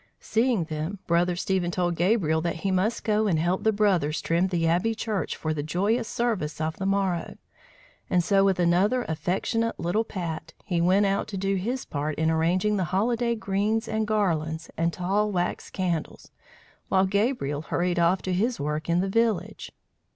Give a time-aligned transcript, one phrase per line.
[0.19, 4.47] Seeing him, Brother Stephen told Gabriel that he must go and help the brothers trim
[4.47, 7.37] the Abbey church for the joyous service of the morrow;
[8.09, 12.31] and so with another affectionate little pat, he went out to do his part in
[12.31, 16.31] arranging the holiday greens and garlands and tall wax candles,
[16.89, 19.71] while Gabriel hurried off to his work in the village.